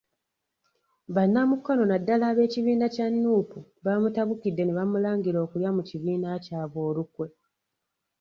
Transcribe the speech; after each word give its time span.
Bannamukono 1.15 1.83
naddala 1.85 2.25
ab'ekibiina 2.31 2.85
kya 2.95 3.07
Nuupu 3.09 3.59
baamutabukidde 3.83 4.63
ne 4.65 4.73
bamulangira 4.77 5.37
okulya 5.45 5.69
mu 5.77 5.81
kibiina 5.89 6.27
kyabwe 6.45 6.79
olukwe. 6.89 7.27